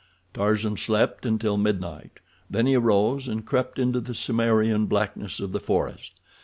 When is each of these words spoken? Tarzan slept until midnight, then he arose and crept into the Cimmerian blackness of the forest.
Tarzan 0.33 0.77
slept 0.77 1.27
until 1.27 1.57
midnight, 1.57 2.21
then 2.49 2.65
he 2.65 2.73
arose 2.73 3.27
and 3.27 3.45
crept 3.45 3.77
into 3.77 3.99
the 3.99 4.15
Cimmerian 4.15 4.87
blackness 4.87 5.39
of 5.39 5.51
the 5.51 5.59
forest. 5.59 6.13